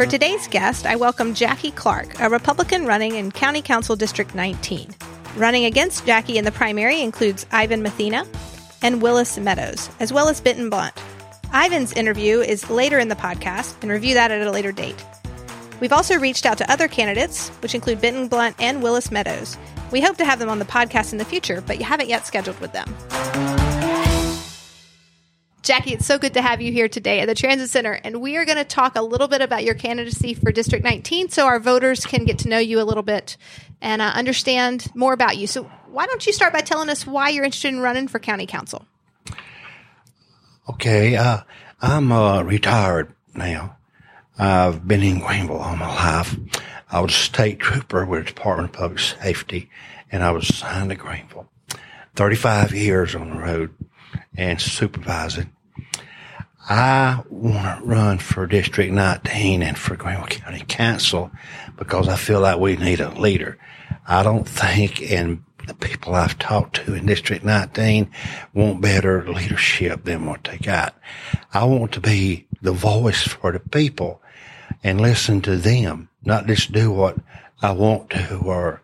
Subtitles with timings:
[0.00, 4.94] For today's guest, I welcome Jackie Clark, a Republican running in County Council District 19.
[5.36, 8.26] Running against Jackie in the primary includes Ivan Mathena
[8.80, 10.94] and Willis Meadows, as well as Benton Blunt.
[11.52, 15.04] Ivan's interview is later in the podcast, and review that at a later date.
[15.80, 19.58] We've also reached out to other candidates, which include Benton Blunt and Willis Meadows.
[19.90, 22.26] We hope to have them on the podcast in the future, but you haven't yet
[22.26, 23.69] scheduled with them.
[25.62, 27.92] Jackie, it's so good to have you here today at the Transit Center.
[27.92, 31.28] And we are going to talk a little bit about your candidacy for District 19
[31.28, 33.36] so our voters can get to know you a little bit
[33.82, 35.46] and uh, understand more about you.
[35.46, 38.46] So, why don't you start by telling us why you're interested in running for County
[38.46, 38.86] Council?
[40.68, 41.40] Okay, uh,
[41.82, 43.76] I'm uh, retired now.
[44.38, 46.38] I've been in Greenville all my life.
[46.90, 49.68] I was a state trooper with the Department of Public Safety,
[50.10, 51.48] and I was assigned to Greenville.
[52.14, 53.74] 35 years on the road
[54.36, 55.50] and supervising.
[56.68, 61.30] I want to run for District 19 and for Greenville County Council
[61.76, 63.58] because I feel like we need a leader.
[64.06, 68.10] I don't think, and the people I've talked to in District 19
[68.54, 70.96] want better leadership than what they got.
[71.52, 74.20] I want to be the voice for the people
[74.84, 77.16] and listen to them, not just do what
[77.62, 78.82] I want to or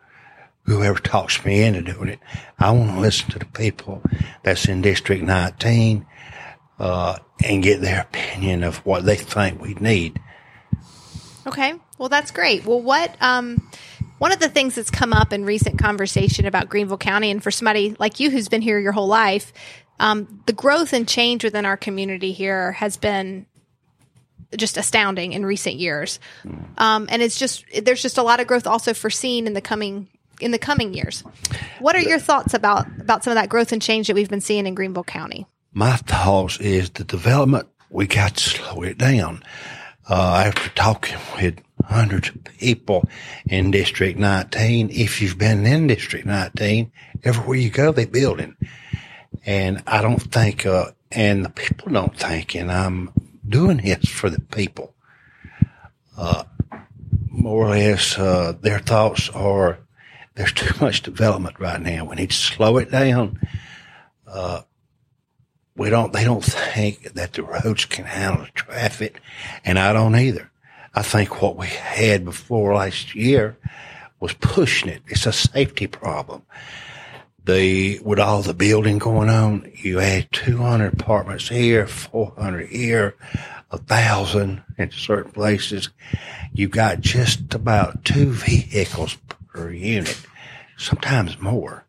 [0.67, 2.19] whoever talks me into doing it.
[2.59, 4.03] I want to listen to the people
[4.43, 6.07] that's in District 19
[6.79, 10.21] uh, and get their opinion of what they think we need.
[11.47, 12.67] Okay, well that's great.
[12.67, 13.71] Well, what um,
[14.19, 17.53] one of the things that's come up in recent conversation about Greenville County, and for
[17.53, 19.53] somebody like you who's been here your whole life,
[20.01, 23.47] um, the growth and change within our community here has been
[24.57, 26.19] just astounding in recent years.
[26.79, 30.09] Um, and it's just there's just a lot of growth also foreseen in the coming
[30.41, 31.23] in the coming years.
[31.79, 34.41] What are your thoughts about about some of that growth and change that we've been
[34.41, 35.47] seeing in Greenville County?
[35.73, 39.43] My thoughts is the development we got to slow it down.
[40.09, 43.09] Uh, after talking with hundreds of people
[43.47, 46.93] in District 19, if you've been in District 19,
[47.25, 48.57] everywhere you go, they're building.
[49.45, 53.13] And I don't think, uh, and the people don't think, and I'm
[53.49, 54.95] doing this for the people.
[56.17, 56.45] Uh,
[57.29, 59.79] more or less, uh, their thoughts are
[60.37, 62.05] there's too much development right now.
[62.05, 63.41] We need to slow it down.
[64.27, 64.63] Uh,
[65.77, 69.21] we don't, they don't think that the roads can handle the traffic,
[69.65, 70.51] and I don't either.
[70.95, 73.57] I think what we had before last year
[74.21, 75.03] was pushing it.
[75.09, 76.43] It's a safety problem.
[77.45, 83.15] The, with all the building going on, you had 200 apartments here, 400 here,
[83.71, 85.91] a thousand in certain places.
[86.53, 89.17] You got just about two vehicles
[89.57, 90.21] per unit,
[90.77, 91.87] sometimes more.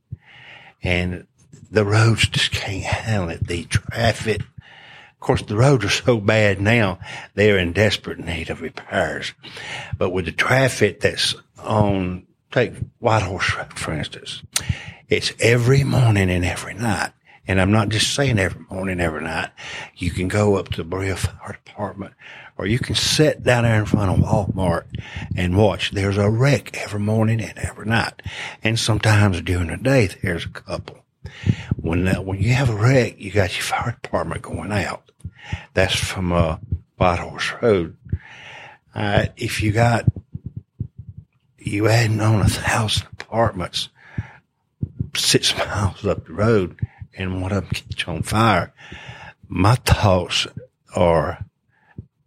[0.81, 1.27] And
[1.69, 3.45] the roads just can't handle it.
[3.45, 6.99] The traffic, of course, the roads are so bad now,
[7.35, 9.33] they're in desperate need of repairs.
[9.97, 14.41] But with the traffic that's on, take Whitehorse Road, for instance,
[15.09, 17.11] it's every morning and every night.
[17.47, 19.49] And I'm not just saying every morning, every night.
[19.95, 22.13] You can go up to the Berea Fire Department
[22.57, 24.85] or you can sit down there in front of Walmart
[25.35, 25.91] and watch.
[25.91, 28.21] There's a wreck every morning and every night.
[28.63, 31.05] And sometimes during the day, there's a couple.
[31.75, 35.11] When, uh, when you have a wreck, you got your fire department going out.
[35.73, 36.57] That's from, uh,
[36.97, 37.95] Whitehorse Road.
[38.95, 40.05] Uh, if you got,
[41.59, 43.89] you adding on a thousand apartments
[45.15, 46.79] six miles up the road
[47.17, 48.73] and one of them catch on fire,
[49.47, 50.47] my thoughts
[50.95, 51.45] are,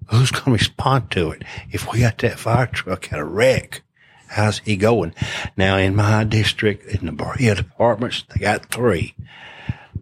[0.09, 1.43] who's going to respond to it?
[1.71, 3.83] If we got that fire truck at a wreck,
[4.28, 5.15] how's he going?
[5.56, 9.15] Now, in my district, in the Berea departments, they got three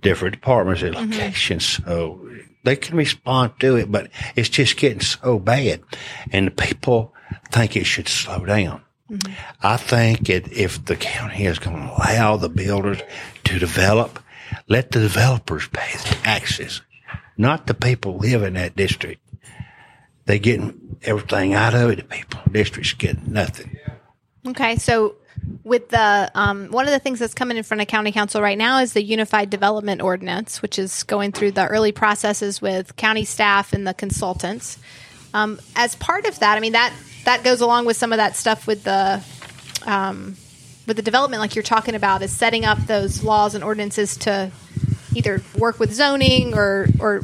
[0.01, 1.11] different departments at Mm-hmm.
[1.13, 1.65] locations.
[1.67, 2.29] So
[2.65, 5.81] they can respond to it, but it's just getting so bad.
[6.33, 7.15] And the people
[7.51, 8.83] think it should slow down.
[9.11, 9.33] Mm-hmm.
[9.63, 13.01] I think it, if the county is going to allow the builders
[13.45, 14.23] to develop,
[14.69, 16.83] let the developers pay the taxes,
[17.37, 19.21] not the people live in that district.
[20.27, 21.97] They getting everything out of it.
[21.97, 23.79] The people district's getting nothing.
[24.47, 25.17] Okay, so
[25.65, 28.59] with the um, one of the things that's coming in front of county council right
[28.59, 33.25] now is the unified development ordinance, which is going through the early processes with county
[33.25, 34.79] staff and the consultants.
[35.35, 36.93] Um, as part of that, I mean that
[37.25, 39.23] that goes along with some of that stuff with the
[39.87, 40.37] um,
[40.89, 44.51] with the development, like you're talking about, is setting up those laws and ordinances to
[45.15, 47.23] either work with zoning or or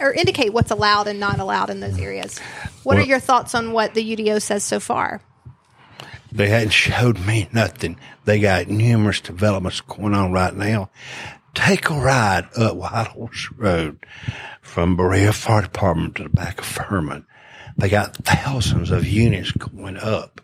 [0.00, 2.38] or indicate what's allowed and not allowed in those areas.
[2.84, 5.20] What are your thoughts on what the UDO says so far?
[6.30, 7.98] They hadn't showed me nothing.
[8.24, 10.90] They got numerous developments going on right now.
[11.54, 14.04] Take a ride up White Horse Road
[14.60, 17.26] from Berea Fire Department to the back of Furman.
[17.78, 20.42] They got thousands of units going up.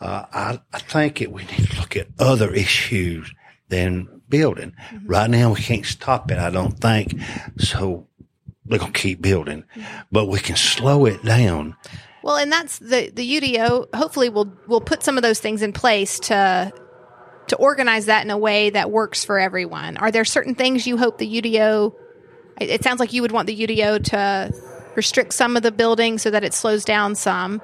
[0.00, 3.32] Uh, I, I think that we need to look at other issues
[3.68, 4.72] than building.
[4.90, 5.06] Mm-hmm.
[5.06, 6.38] Right now, we can't stop it.
[6.38, 7.20] I don't think
[7.58, 8.06] so.
[8.66, 9.64] We're gonna keep building,
[10.12, 11.76] but we can slow it down.
[12.22, 13.94] Well, and that's the the UDO.
[13.94, 16.72] Hopefully, we'll, we'll put some of those things in place to
[17.48, 19.96] to organize that in a way that works for everyone.
[19.96, 21.94] Are there certain things you hope the UDO?
[22.60, 24.54] It sounds like you would want the UDO to
[24.94, 27.60] restrict some of the building so that it slows down some.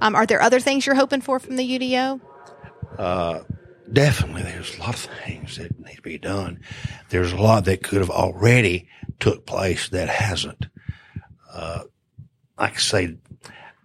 [0.00, 2.20] Um, are there other things you're hoping for from the UDO?
[2.98, 3.40] Uh,
[3.92, 6.60] definitely, there's a lot of things that need to be done.
[7.10, 8.88] There's a lot that could have already
[9.20, 10.66] took place that hasn't.
[11.52, 11.84] Uh,
[12.58, 13.16] like I say,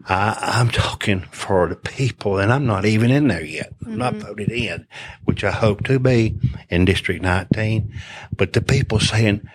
[0.07, 3.73] I, am talking for the people, and I'm not even in there yet.
[3.81, 3.97] I'm mm-hmm.
[3.97, 4.87] not voted in,
[5.25, 6.37] which I hope to be
[6.69, 7.93] in District 19.
[8.35, 9.47] But the people saying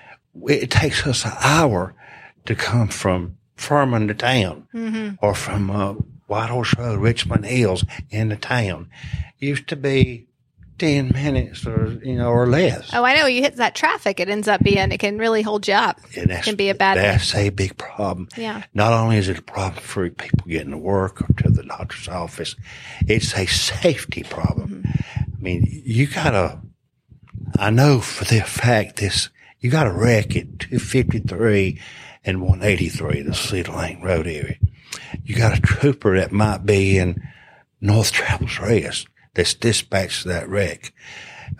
[0.48, 1.94] it takes us an hour
[2.44, 5.14] to come from Furman to town mm-hmm.
[5.20, 5.94] or from uh,
[6.26, 8.90] White Horse Road, Richmond Hills in the town.
[9.38, 10.26] Used to be
[10.78, 12.90] 10 minutes or, you know, or less.
[12.92, 13.26] Oh, I know.
[13.26, 14.20] You hit that traffic.
[14.20, 15.98] It ends up being, it can really hold you up.
[16.16, 17.46] And it can be a bad That's thing.
[17.46, 18.28] a big problem.
[18.36, 18.62] Yeah.
[18.74, 22.08] Not only is it a problem for people getting to work or to the doctor's
[22.08, 22.56] office,
[23.06, 24.82] it's a safety problem.
[24.82, 25.22] Mm-hmm.
[25.22, 26.60] I mean, you gotta,
[27.58, 29.30] I know for the fact this,
[29.60, 31.80] you got a wreck at 253
[32.24, 34.56] and 183, the Cedar Lane Road area.
[35.24, 37.22] You got a trooper that might be in
[37.80, 40.92] North Travelers Rest that's dispatched to that wreck.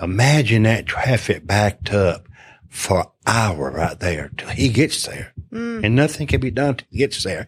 [0.01, 2.27] Imagine that traffic backed up
[2.69, 5.33] for an hour right there till he gets there.
[5.53, 5.85] Mm.
[5.85, 7.47] And nothing can be done till he gets there.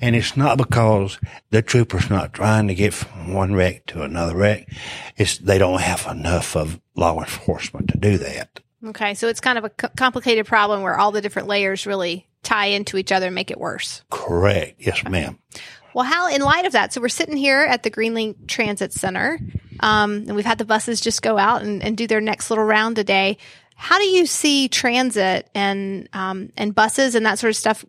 [0.00, 1.18] And it's not because
[1.50, 4.68] the trooper's not trying to get from one wreck to another wreck.
[5.16, 8.60] It's they don't have enough of law enforcement to do that.
[8.86, 9.14] Okay.
[9.14, 12.96] So it's kind of a complicated problem where all the different layers really tie into
[12.96, 14.02] each other and make it worse.
[14.10, 14.76] Correct.
[14.78, 15.38] Yes, ma'am.
[15.94, 19.40] Well, Hal, in light of that, so we're sitting here at the Greenlink Transit Center,
[19.80, 22.64] um, and we've had the buses just go out and, and, do their next little
[22.64, 23.38] round today.
[23.74, 27.84] How do you see transit and um, and buses and that sort of stuff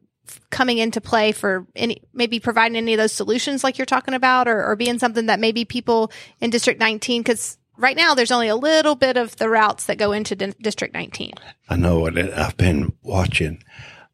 [0.49, 4.47] coming into play for any maybe providing any of those solutions like you're talking about,
[4.47, 8.47] or, or being something that maybe people in District 19 because right now there's only
[8.47, 11.33] a little bit of the routes that go into D- District 19.
[11.69, 12.17] I know it.
[12.17, 13.61] I've been watching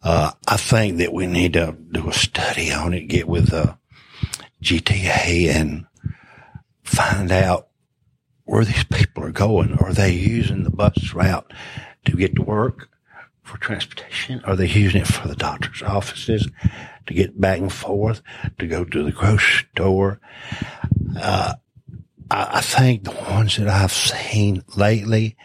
[0.04, 3.78] uh, I think that we need to do a study on it, get with the
[4.62, 5.86] GTA and
[6.84, 7.68] find out
[8.46, 9.74] where these people are going.
[9.80, 11.52] Are they using the bus route
[12.06, 12.90] to get to work
[13.44, 14.42] for transportation?
[14.46, 16.48] Are they using it for the doctor's offices
[17.08, 18.22] to get back and forth,
[18.60, 20.20] to go to the grocery store?
[21.20, 21.56] Uh,
[22.32, 25.36] I, I think the ones that I've seen lately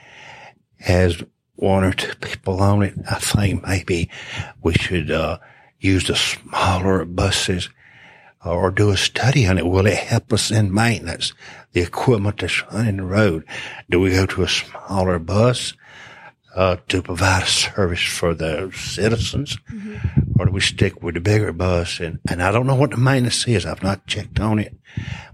[0.78, 1.22] has
[1.62, 4.10] one or two people on it, I think maybe
[4.62, 5.38] we should uh,
[5.78, 7.70] use the smaller buses
[8.44, 9.66] or do a study on it.
[9.66, 11.32] Will it help us in maintenance?
[11.72, 13.44] The equipment that's running the road.
[13.88, 15.74] Do we go to a smaller bus
[16.56, 20.40] uh, to provide a service for the citizens, mm-hmm.
[20.40, 22.00] or do we stick with the bigger bus?
[22.00, 23.64] And and I don't know what the maintenance is.
[23.64, 24.76] I've not checked on it,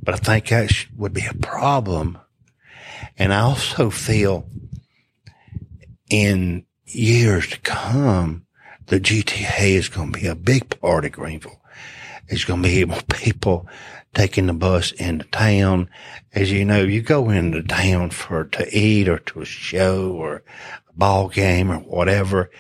[0.02, 2.18] but I think that would be a problem.
[3.16, 4.46] And I also feel
[6.10, 8.46] in years to come,
[8.86, 11.60] the GTA is going to be a big part of Greenville.
[12.28, 13.66] It's going to be more people
[14.14, 15.88] taking the bus into town.
[16.32, 20.42] As you know, you go into town for to eat or to a show or
[20.88, 22.50] a ball game or whatever.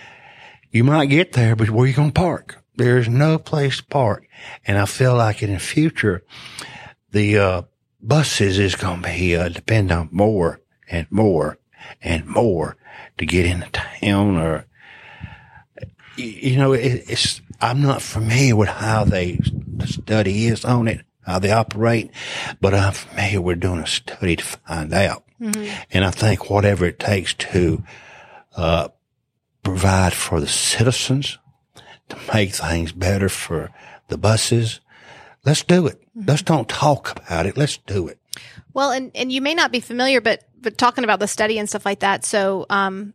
[0.70, 2.62] You might get there, but where are you going to park?
[2.76, 4.28] There's no place to park.
[4.66, 6.22] And I feel like in the future,
[7.10, 7.62] the, uh,
[8.00, 11.58] buses is going to be, uh, depend on more and more
[12.02, 12.76] and more
[13.18, 14.66] to get into town or,
[16.16, 21.04] you know, it, it's, I'm not familiar with how they, the study is on it,
[21.26, 22.10] how they operate,
[22.60, 25.24] but I'm familiar with doing a study to find out.
[25.40, 25.82] Mm-hmm.
[25.92, 27.82] And I think whatever it takes to,
[28.56, 28.88] uh,
[29.62, 31.38] provide for the citizens,
[32.08, 33.70] to make things better for
[34.08, 34.80] the buses,
[35.44, 36.00] let's do it.
[36.16, 36.28] Mm-hmm.
[36.28, 37.56] Let's don't talk about it.
[37.56, 38.18] Let's do it.
[38.72, 41.68] Well, and, and you may not be familiar, but but talking about the study and
[41.68, 42.24] stuff like that.
[42.24, 43.14] So, um,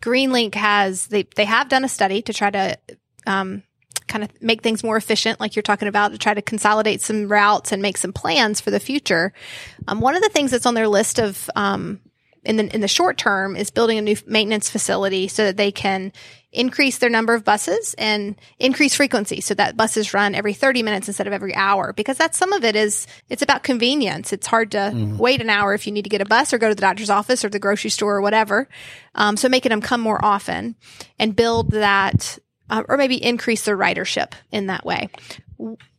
[0.00, 2.78] Greenlink has they they have done a study to try to
[3.26, 3.62] um,
[4.06, 7.28] kind of make things more efficient, like you're talking about, to try to consolidate some
[7.28, 9.32] routes and make some plans for the future.
[9.88, 12.00] Um, one of the things that's on their list of um,
[12.44, 15.72] in the in the short term is building a new maintenance facility so that they
[15.72, 16.12] can
[16.54, 21.08] increase their number of buses and increase frequency so that buses run every 30 minutes
[21.08, 24.70] instead of every hour because that's some of it is it's about convenience it's hard
[24.70, 25.18] to mm-hmm.
[25.18, 27.10] wait an hour if you need to get a bus or go to the doctor's
[27.10, 28.68] office or the grocery store or whatever
[29.16, 30.76] um, so making them come more often
[31.18, 32.38] and build that
[32.70, 35.08] uh, or maybe increase their ridership in that way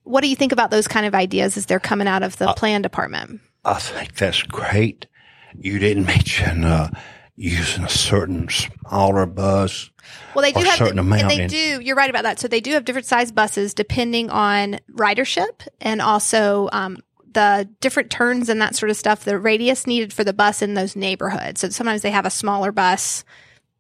[0.03, 2.53] What do you think about those kind of ideas as they're coming out of the
[2.53, 3.41] plan department?
[3.63, 5.07] I think that's great.
[5.57, 6.91] You didn't mention uh,
[7.35, 9.89] using a certain smaller bus.
[10.33, 11.81] Well, they do or have, certain and amount they in- do.
[11.81, 12.39] You're right about that.
[12.39, 16.97] So they do have different size buses depending on ridership and also um,
[17.33, 19.25] the different turns and that sort of stuff.
[19.25, 21.61] The radius needed for the bus in those neighborhoods.
[21.61, 23.25] So sometimes they have a smaller bus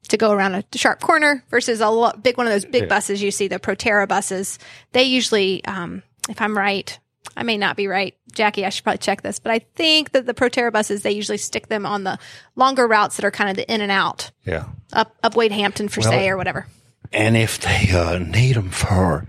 [0.09, 3.23] to go around a sharp corner versus a lo- big one of those big buses
[3.23, 4.59] you see, the Proterra buses.
[4.91, 6.99] They usually, um, if I'm right,
[7.35, 8.65] I may not be right, Jackie.
[8.65, 11.67] I should probably check this, but I think that the Proterra buses they usually stick
[11.67, 12.17] them on the
[12.55, 14.65] longer routes that are kind of the in and out Yeah.
[14.93, 16.67] up up Wade Hampton for Well, say or whatever.
[17.11, 19.27] And if they uh, need them for,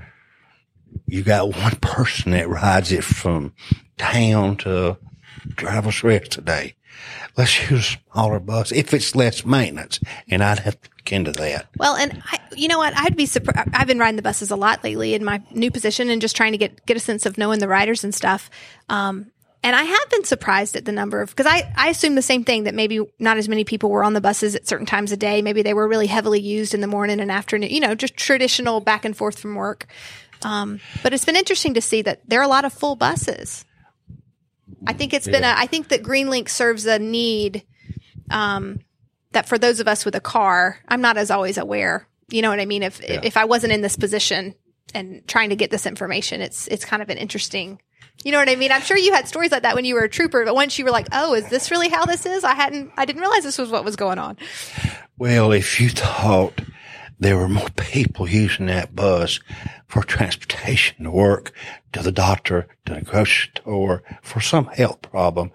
[1.07, 3.55] you got one person that rides it from
[3.99, 4.97] town to
[5.57, 6.75] Travelers Rest today.
[7.37, 10.01] Let's use smaller bus if it's less maintenance.
[10.29, 11.69] And I'd have to look into that.
[11.77, 12.97] Well, and I, you know what?
[12.97, 13.71] I'd be surprised.
[13.73, 16.53] I've been riding the buses a lot lately in my new position and just trying
[16.53, 18.51] to get get a sense of knowing the riders and stuff.
[18.89, 19.31] Um,
[19.63, 22.45] and I have been surprised at the number of because I I assume the same
[22.45, 25.19] thing that maybe not as many people were on the buses at certain times of
[25.19, 25.43] day.
[25.43, 27.71] Maybe they were really heavily used in the morning and afternoon.
[27.71, 29.87] You know, just traditional back and forth from work.
[30.43, 33.65] Um, but it's been interesting to see that there are a lot of full buses.
[34.87, 37.65] I think it's been a, I think that Greenlink serves a need
[38.31, 38.81] um,
[39.33, 42.09] that for those of us with a car, I'm not as always aware.
[42.29, 42.83] You know what I mean?
[42.83, 44.55] If if I wasn't in this position
[44.95, 47.81] and trying to get this information, it's it's kind of an interesting.
[48.25, 48.73] You know what I mean?
[48.73, 50.85] I'm sure you had stories like that when you were a trooper, but once you
[50.85, 53.59] were like, "Oh, is this really how this is?" I hadn't, I didn't realize this
[53.59, 54.37] was what was going on.
[55.19, 56.61] Well, if you thought
[57.19, 59.41] there were more people using that bus
[59.87, 61.53] for transportation to work,
[61.93, 65.51] to the doctor, to the grocery store, for some health problem,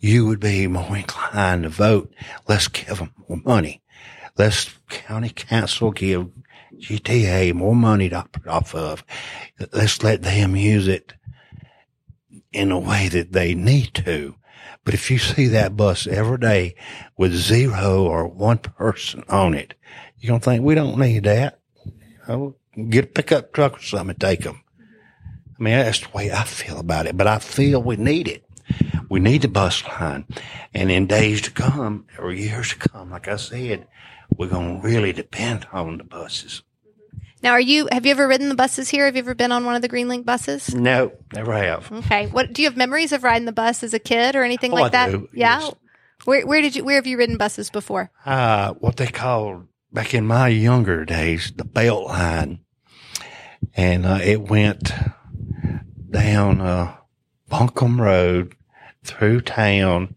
[0.00, 2.12] you would be more inclined to vote.
[2.48, 3.82] Let's give them more money.
[4.38, 6.30] Let's county council give
[6.76, 9.04] GTA more money to off of.
[9.72, 11.12] Let's let them use it
[12.52, 14.36] in a way that they need to.
[14.84, 16.74] But if you see that bus every day
[17.16, 19.74] with zero or one person on it,
[20.22, 21.58] you're going to think we don't need that.
[21.84, 21.92] You
[22.28, 22.54] know,
[22.88, 24.62] get a pickup truck or something and take them.
[25.58, 28.44] I mean, that's the way I feel about it, but I feel we need it.
[29.08, 30.24] We need the bus line.
[30.72, 33.86] And in days to come, or years to come, like I said,
[34.36, 36.62] we're going to really depend on the buses.
[37.42, 37.88] Now, are you?
[37.90, 39.04] Have you ever ridden the buses here?
[39.06, 40.72] Have you ever been on one of the Greenlink buses?
[40.74, 41.90] No, never have.
[41.90, 42.28] Okay.
[42.28, 44.76] What do you have memories of riding the bus as a kid or anything Oh,
[44.76, 45.10] like I that?
[45.10, 45.58] do, Yeah.
[45.60, 45.74] yes.
[46.24, 46.84] Where where did you?
[46.84, 48.12] Where have you ridden buses before?
[48.24, 52.60] uh, what they called back in my younger days, the belt line.
[53.74, 54.92] And, uh, it went
[56.10, 56.96] down, uh,
[57.48, 58.54] Buncombe Road
[59.04, 60.16] through town,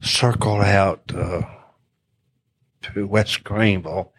[0.00, 1.42] circled out, uh,
[2.82, 4.12] to West Greenville,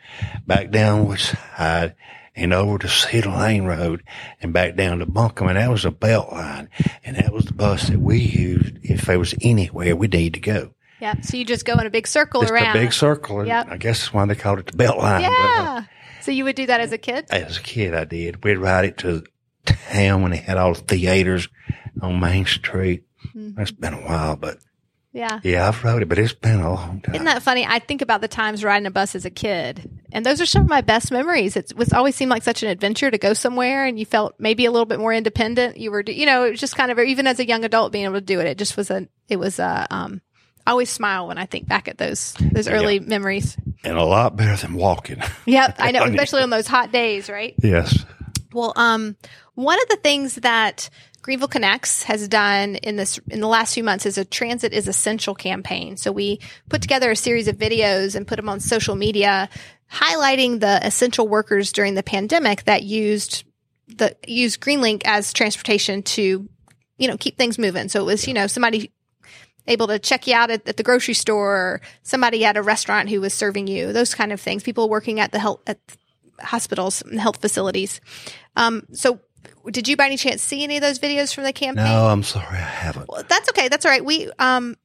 [0.48, 1.96] back down Woodside
[2.36, 4.04] and over to Cedar Lane Road
[4.42, 5.50] and back down to Buncombe.
[5.50, 6.70] And that was a belt line.
[7.04, 10.40] And that was the bus that we used if there was anywhere we need to
[10.40, 10.72] go.
[11.00, 11.20] Yeah.
[11.22, 12.76] So you just go in a big circle Just around.
[12.76, 13.46] a big circle.
[13.46, 13.68] Yep.
[13.70, 15.26] I guess that's why they called it the belt line.
[15.26, 15.84] Uh, Yeah.
[16.22, 17.26] So you would do that as a kid?
[17.30, 18.44] as a kid, I did.
[18.44, 19.24] We'd ride it to
[19.66, 21.48] town when they had all the theaters
[22.02, 23.04] on Main Street.
[23.28, 23.56] Mm-hmm.
[23.56, 24.58] That's been a while, but
[25.14, 25.40] Yeah.
[25.44, 27.16] yeah, I've rode it, but it's been a long time.
[27.16, 27.66] Isn't that funny?
[27.66, 30.64] I think about the times riding a bus as a kid, and those are some
[30.64, 31.56] of my best memories.
[31.56, 34.66] It was always seemed like such an adventure to go somewhere, and you felt maybe
[34.66, 35.78] a little bit more independent.
[35.78, 38.06] You were, you know, it was just kind of even as a young adult being
[38.06, 38.48] able to do it.
[38.48, 39.86] It just was a, it was a.
[39.92, 40.22] Um,
[40.66, 43.56] I always smile when I think back at those those early memories.
[43.84, 45.22] and a lot better than walking.
[45.46, 47.54] Yep, I know, especially on those hot days, right?
[47.62, 48.06] yes.
[48.52, 49.18] Well, um,
[49.56, 50.90] one of the things that
[51.22, 54.88] Greenville Connects has done in this in the last few months is a Transit is
[54.88, 55.98] Essential campaign.
[55.98, 59.50] So we put together a series of videos and put them on social media,
[59.92, 63.44] highlighting the essential workers during the pandemic that used
[63.88, 66.48] the used Greenlink as transportation to,
[66.98, 67.90] you know, keep things moving.
[67.90, 68.92] So it was, you know, somebody
[69.68, 73.10] able to check you out at, at the grocery store, or somebody at a restaurant
[73.10, 74.64] who was serving you, those kind of things.
[74.64, 75.80] People working at the health at
[76.40, 78.02] hospitals and health facilities.
[78.56, 79.20] Um, so
[79.70, 81.86] did you by any chance see any of those videos from the campaign?
[81.86, 83.10] No, I'm sorry, I haven't.
[83.10, 83.68] Well, that's okay.
[83.68, 84.04] That's all right.
[84.04, 84.76] We, um,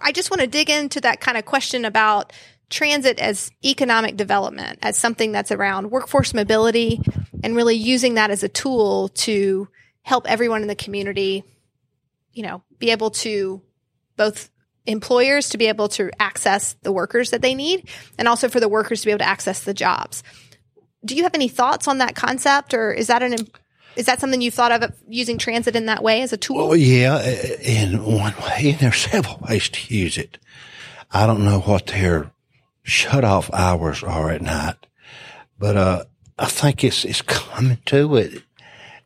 [0.00, 2.32] I just want to dig into that kind of question about
[2.70, 7.00] transit as economic development, as something that's around workforce mobility
[7.42, 9.68] and really using that as a tool to
[10.02, 11.44] help everyone in the community,
[12.32, 13.62] you know, be able to
[14.18, 14.50] both
[14.84, 18.68] employers to be able to access the workers that they need and also for the
[18.68, 20.22] workers to be able to access the jobs.
[21.04, 23.36] Do you have any thoughts on that concept or is that an
[23.96, 26.68] is that something you thought of using transit in that way as a tool?
[26.68, 27.20] Well, yeah,
[27.60, 30.38] in one way, and there's several ways to use it.
[31.10, 32.30] I don't know what their
[32.84, 34.76] shut off hours are at night,
[35.58, 36.04] but, uh,
[36.38, 38.44] I think it's, it's coming to it.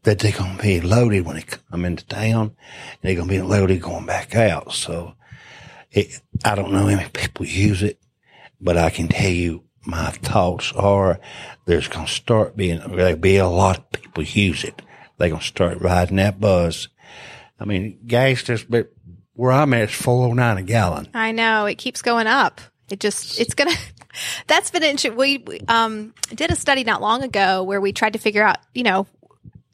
[0.02, 3.34] That they're going to be loaded when they come into town and they're going to
[3.34, 4.72] be loaded going back out.
[4.72, 5.14] So
[5.90, 8.00] it, I don't know how many people use it,
[8.60, 11.20] but I can tell you my thoughts are
[11.66, 14.82] there's going to start being, there'll be a lot of people use it.
[15.18, 16.88] They're going to start riding that buzz.
[17.60, 18.92] I mean, gas just, but
[19.34, 21.08] where I'm at is 409 a gallon.
[21.14, 22.60] I know it keeps going up.
[22.90, 23.78] It just, it's going to,
[24.48, 25.16] that's been interesting.
[25.16, 28.58] We, we um, did a study not long ago where we tried to figure out,
[28.74, 29.06] you know,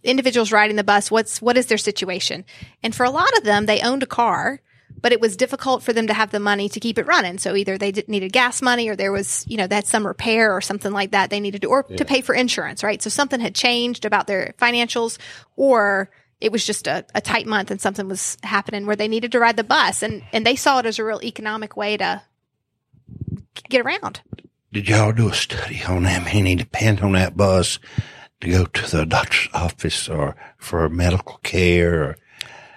[0.02, 2.44] individuals riding the bus, what's, what is their situation?
[2.82, 4.60] And for a lot of them, they owned a car,
[5.00, 7.38] but it was difficult for them to have the money to keep it running.
[7.38, 10.60] So either they needed gas money or there was, you know, that some repair or
[10.60, 11.96] something like that they needed to, or yeah.
[11.96, 13.00] to pay for insurance, right?
[13.00, 15.18] So something had changed about their financials
[15.56, 19.32] or it was just a, a tight month and something was happening where they needed
[19.32, 22.22] to ride the bus and, and they saw it as a real economic way to
[23.68, 24.20] get around.
[24.72, 27.78] Did y'all do a study on how many depend on that bus
[28.40, 32.16] to go to the doctor's office or for medical care or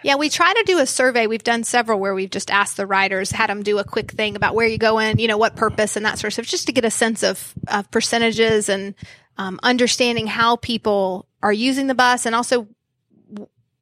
[0.03, 1.27] yeah, we try to do a survey.
[1.27, 4.35] We've done several where we've just asked the riders, had them do a quick thing
[4.35, 6.65] about where you go in, you know, what purpose and that sort of stuff, just
[6.67, 8.95] to get a sense of, of percentages and
[9.37, 12.67] um, understanding how people are using the bus and also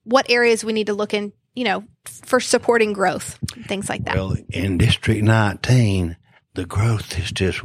[0.03, 4.03] what areas we need to look in, you know, for supporting growth, and things like
[4.05, 4.15] that.
[4.15, 6.17] Well, in District 19,
[6.55, 7.61] the growth is just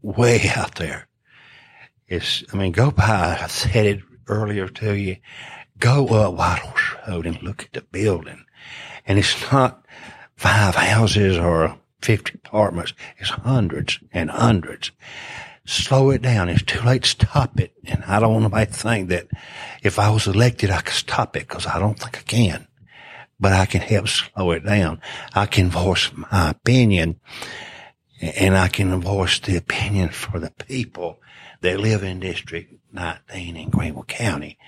[0.00, 1.07] way out there.
[2.08, 5.16] It's, I mean, go by, I said it earlier to you,
[5.78, 8.44] go up Horse Road and look at the building.
[9.06, 9.84] And it's not
[10.36, 12.94] five houses or 50 apartments.
[13.18, 14.90] It's hundreds and hundreds.
[15.66, 16.48] Slow it down.
[16.48, 17.74] It's too late to stop it.
[17.84, 19.28] And I don't want nobody to think that
[19.82, 22.66] if I was elected, I could stop it because I don't think I can.
[23.38, 25.00] But I can help slow it down.
[25.34, 27.20] I can voice my opinion
[28.20, 31.20] and I can voice the opinion for the people
[31.60, 34.58] that live in District 19 in Greenville County.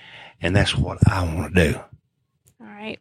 [0.41, 1.79] And that's what I want to do.
[2.59, 2.99] All right.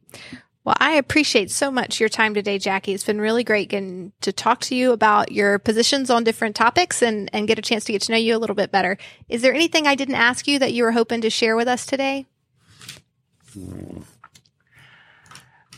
[0.63, 2.93] Well, I appreciate so much your time today, Jackie.
[2.93, 7.03] It's been really great getting to talk to you about your positions on different topics
[7.03, 8.99] and, and get a chance to get to know you a little bit better.
[9.29, 11.87] Is there anything I didn't ask you that you were hoping to share with us
[11.87, 12.27] today?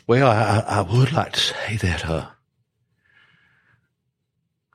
[0.07, 2.27] Well, I, I would like to say that uh,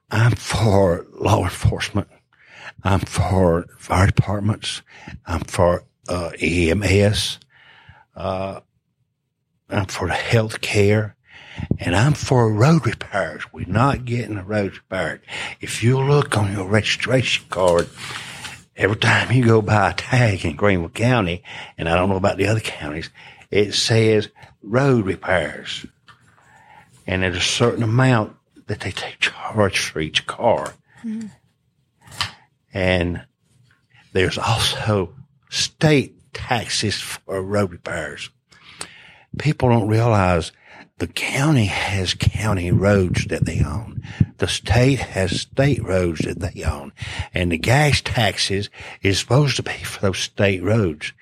[0.09, 2.07] I'm for law enforcement.
[2.83, 4.81] I'm for fire departments.
[5.25, 7.39] I'm for uh, EMS.
[8.15, 8.61] Uh,
[9.69, 11.15] I'm for the health care.
[11.79, 13.43] And I'm for road repairs.
[13.51, 15.21] We're not getting the road repaired.
[15.59, 17.89] If you look on your registration card,
[18.75, 21.43] every time you go by a tag in Greenville County,
[21.77, 23.09] and I don't know about the other counties,
[23.49, 24.29] it says
[24.61, 25.85] road repairs.
[27.07, 28.35] And there's a certain amount
[28.67, 30.73] that they take charge for each car.
[31.03, 31.27] Mm-hmm.
[32.77, 33.25] And
[34.13, 35.15] there's also
[35.49, 38.29] state taxes for road repairs.
[39.39, 40.51] People don't realize
[40.99, 44.03] the county has county roads that they own.
[44.37, 46.93] The state has state roads that they own.
[47.33, 48.69] And the gas taxes
[49.01, 51.13] is supposed to be for those state roads.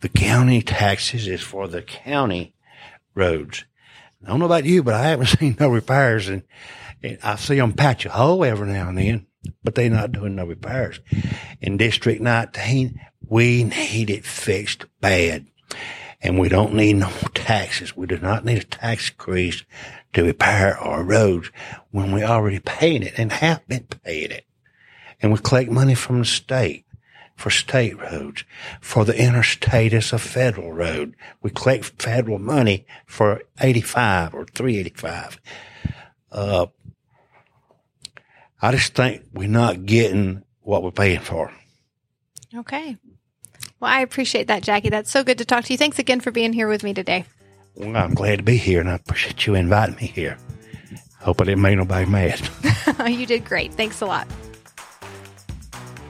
[0.00, 2.52] The county taxes is for the county
[3.14, 3.64] roads.
[4.22, 6.42] I don't know about you, but I haven't seen no repairs and,
[7.02, 9.26] and I see them patch a hole every now and then,
[9.62, 11.00] but they're not doing no repairs.
[11.60, 15.46] In District 19, we need it fixed bad.
[16.22, 17.96] And we don't need no taxes.
[17.96, 19.64] We do not need a tax increase
[20.12, 21.50] to repair our roads
[21.90, 24.44] when we already paying it and have been paying it.
[25.22, 26.84] And we collect money from the state
[27.40, 28.44] for state roads.
[28.80, 31.16] For the interstate, it's a federal road.
[31.42, 35.40] We collect federal money for 85 or 385.
[36.30, 36.66] Uh,
[38.62, 41.52] I just think we're not getting what we're paying for.
[42.54, 42.96] Okay.
[43.78, 44.90] Well, I appreciate that, Jackie.
[44.90, 45.78] That's so good to talk to you.
[45.78, 47.24] Thanks again for being here with me today.
[47.74, 50.36] Well, I'm glad to be here, and I appreciate you inviting me here.
[51.20, 52.48] Hope I didn't make nobody mad.
[53.06, 53.72] you did great.
[53.74, 54.26] Thanks a lot.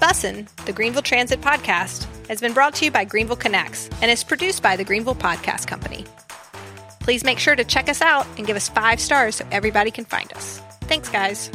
[0.00, 4.24] Bussin', the Greenville Transit Podcast, has been brought to you by Greenville Connects and is
[4.24, 6.04] produced by the Greenville Podcast Company.
[7.00, 10.04] Please make sure to check us out and give us five stars so everybody can
[10.04, 10.60] find us.
[10.82, 11.50] Thanks, guys.